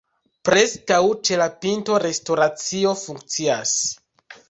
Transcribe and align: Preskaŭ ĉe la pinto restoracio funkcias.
Preskaŭ 0.47 0.97
ĉe 1.29 1.37
la 1.43 1.47
pinto 1.67 2.01
restoracio 2.07 2.99
funkcias. 3.07 3.79